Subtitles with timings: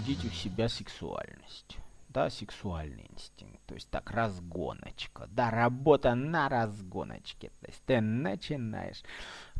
[0.00, 1.78] тебя сексуальность
[2.16, 3.60] да, сексуальный инстинкт.
[3.66, 5.28] То есть так, разгоночка.
[5.32, 7.50] Да, работа на разгоночке.
[7.60, 9.02] То есть ты начинаешь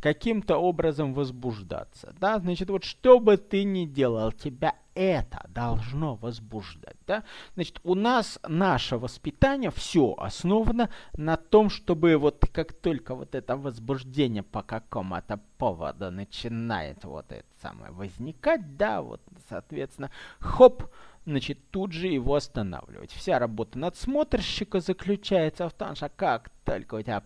[0.00, 2.14] каким-то образом возбуждаться.
[2.18, 6.96] Да, значит, вот что бы ты ни делал, тебя это должно возбуждать.
[7.06, 7.22] Да?
[7.54, 13.56] Значит, у нас наше воспитание все основано на том, чтобы вот как только вот это
[13.56, 20.84] возбуждение по какому-то поводу начинает вот это самое возникать, да, вот, соответственно, хоп,
[21.26, 23.12] значит, тут же его останавливать.
[23.12, 27.22] Вся работа надсмотрщика заключается в том, что как только у тебя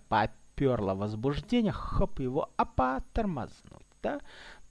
[0.61, 4.21] поперло возбуждение, хоп, его опа, тормознуть, да?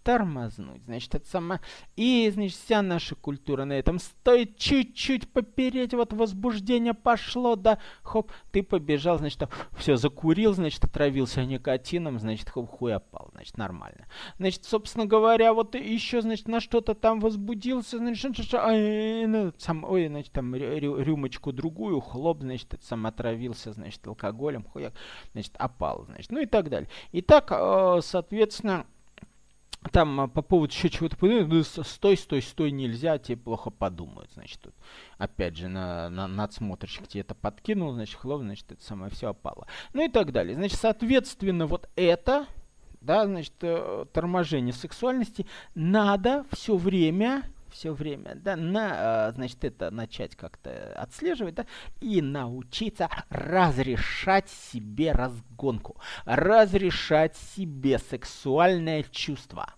[0.03, 0.84] Тормознуть.
[0.84, 1.62] Значит, это самое...
[1.95, 8.31] И, значит, вся наша культура на этом стоит чуть-чуть попереть, вот возбуждение пошло, да, хоп,
[8.52, 9.44] ты побежал, значит,
[9.77, 14.08] все, закурил, значит, отравился никотином, значит, хоп, хуй опал, значит, нормально.
[14.38, 20.31] Значит, собственно говоря, вот еще, значит, на что-то там возбудился, значит, ну, сам, ой, значит,
[20.31, 24.94] там рю рюмочку другую, хлоп, значит, это сам отравился, значит, алкоголем, хуяк,
[25.34, 26.89] значит, опал, значит, ну и так далее.
[27.11, 28.86] И так, э, соответственно,
[29.91, 34.59] там а, по поводу еще чего-то ну, стой, стой, стой, нельзя, тебе плохо подумают, значит,
[34.61, 34.73] тут,
[35.17, 39.67] опять же, на, на надсмотрщик тебе это подкинул, значит, хлоп, значит, это самое все опало.
[39.94, 40.55] Ну и так далее.
[40.55, 42.45] Значит, соответственно, вот это,
[43.00, 49.92] да, значит, э, торможение сексуальности надо все время все время, да, на, а, значит, это
[49.92, 51.66] начать как-то отслеживать, да,
[52.02, 59.73] и научиться разрешать себе разгонку, разрешать себе сексуальное чувство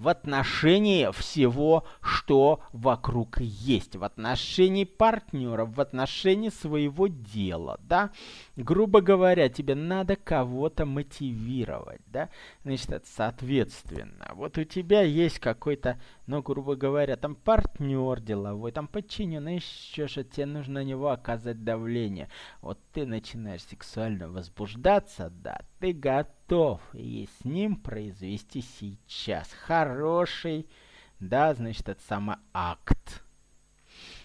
[0.00, 8.10] в отношении всего, что вокруг есть, в отношении партнеров, в отношении своего дела, да.
[8.56, 12.30] Грубо говоря, тебе надо кого-то мотивировать, да.
[12.64, 14.30] Значит, соответственно.
[14.36, 20.24] Вот у тебя есть какой-то, ну, грубо говоря, там партнер деловой, там подчиненный, еще что
[20.24, 22.30] тебе нужно на него оказать давление.
[22.62, 30.66] Вот ты начинаешь сексуально возбуждаться, да, ты готов готов и с ним произвести сейчас хороший,
[31.20, 33.22] да, значит, это самый акт.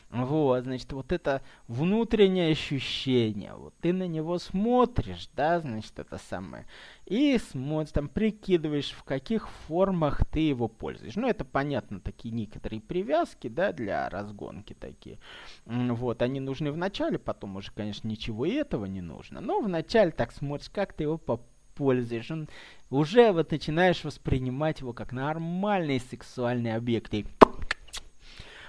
[0.10, 6.66] Вот, значит, вот это внутреннее ощущение, вот ты на него смотришь, да, значит, это самое,
[7.06, 11.16] и смотришь, там, прикидываешь, в каких формах ты его пользуешь.
[11.16, 15.20] Ну, это понятно, такие некоторые привязки, да, для разгонки такие.
[15.66, 19.42] Вот, они нужны в начале, потом уже, конечно, ничего и этого не нужно.
[19.42, 21.42] Но в начале так смотришь, как ты его по
[21.76, 22.48] пользуешь, он
[22.90, 27.14] уже вот начинаешь воспринимать его как нормальный сексуальный объект.
[27.14, 27.26] И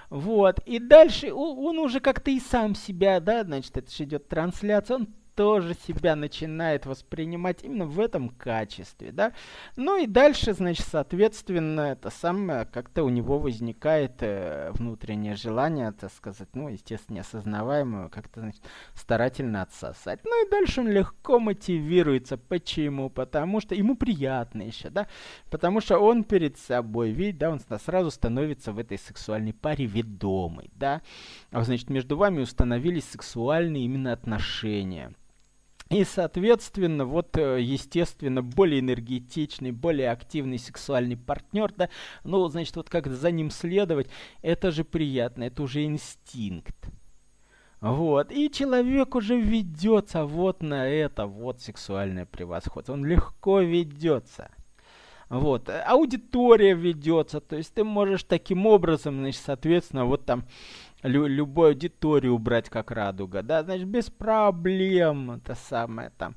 [0.09, 4.97] вот, и дальше он уже как-то и сам себя, да, значит, это же идет трансляция,
[4.97, 5.07] он
[5.37, 9.33] тоже себя начинает воспринимать именно в этом качестве, да.
[9.75, 16.11] Ну и дальше, значит, соответственно, это самое, как-то у него возникает э, внутреннее желание, так
[16.11, 18.63] сказать, ну, естественно, неосознаваемое, как-то, значит,
[18.95, 20.21] старательно отсосать.
[20.23, 22.37] Ну и дальше он легко мотивируется.
[22.37, 23.11] Почему?
[23.11, 25.07] Потому что ему приятно еще, да,
[25.51, 30.71] потому что он перед собой, видит, да, он сразу становится в этой сексуальной паре ведомый,
[30.73, 31.03] да.
[31.51, 35.13] А, значит, между вами установились сексуальные именно отношения.
[35.89, 41.89] И, соответственно, вот, э, естественно, более энергетичный, более активный сексуальный партнер, да,
[42.23, 44.09] ну, значит, вот как за ним следовать,
[44.41, 46.75] это же приятно, это уже инстинкт.
[47.79, 54.49] Вот, и человек уже ведется вот на это вот сексуальное превосходство, он легко ведется.
[55.29, 60.45] Вот, аудитория ведется, то есть ты можешь таким образом, значит, соответственно, вот там
[61.03, 66.35] лю любую аудиторию убрать как радуга, да, значит, без проблем, это самое там,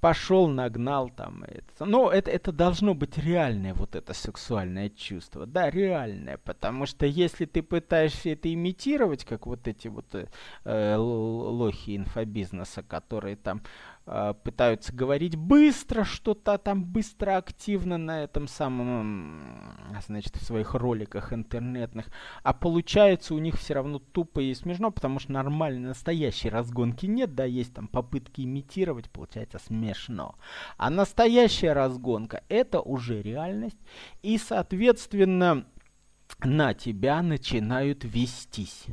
[0.00, 5.70] пошел, нагнал там, это, ну, это, это должно быть реальное вот это сексуальное чувство, да,
[5.70, 12.82] реальное, потому что если ты пытаешься это имитировать, как вот эти вот э, лохи инфобизнеса,
[12.82, 13.62] которые там э,
[14.42, 19.42] пытаются говорить быстро, что-то там быстро, активно на этом самом,
[20.06, 22.06] значит, в своих роликах интернетных,
[22.42, 27.34] а получается у них все равно тупо и смешно, потому что нормальной настоящей разгонки нет,
[27.34, 30.36] да, есть там попытки имитировать, получается смешно.
[30.76, 33.78] А настоящая разгонка это уже реальность,
[34.22, 35.66] и, соответственно,
[36.40, 38.86] на тебя начинают вестись.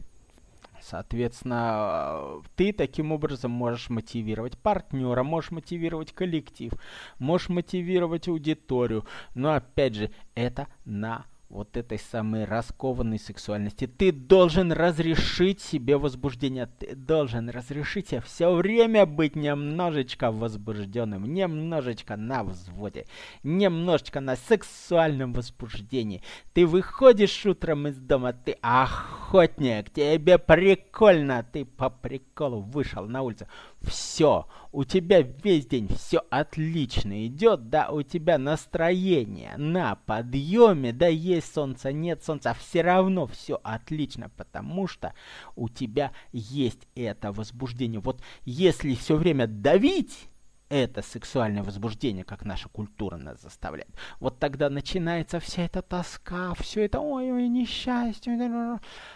[0.88, 6.74] Соответственно, ты таким образом можешь мотивировать партнера, можешь мотивировать коллектив,
[7.18, 9.04] можешь мотивировать аудиторию.
[9.34, 13.88] Но опять же, это на вот этой самой раскованной сексуальности.
[13.88, 16.68] Ты должен разрешить себе возбуждение.
[16.80, 23.06] Ты должен разрешить себе все время быть немножечко возбужденным, немножечко на взводе,
[23.44, 26.24] немножечко на сексуальном возбуждении.
[26.54, 33.48] Ты выходишь утром из дома, ты охотник, тебе прикольно, ты по приколу вышел на улицу.
[33.82, 41.08] Все, у тебя весь день все отлично идет, да, у тебя настроение на подъеме, да,
[41.08, 45.14] есть солнце, нет солнца, все равно все отлично, потому что
[45.56, 48.02] у тебя есть это возбуждение.
[48.02, 50.28] Вот если все время давить,
[50.68, 53.96] это сексуальное возбуждение, как наша культура нас заставляет.
[54.20, 58.36] Вот тогда начинается вся эта тоска, все это, ой-ой, несчастье.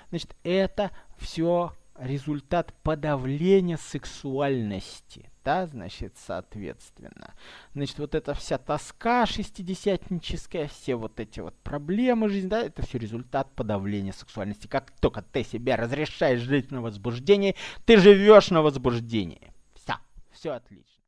[0.10, 7.34] Значит, это все результат подавления сексуальности, да, значит, соответственно.
[7.74, 12.98] Значит, вот эта вся тоска шестидесятническая, все вот эти вот проблемы жизни, да, это все
[12.98, 14.68] результат подавления сексуальности.
[14.68, 17.56] Как только ты себя разрешаешь жить на возбуждении,
[17.86, 19.54] ты живешь на возбуждении.
[19.76, 19.94] Все,
[20.32, 20.90] все отлично.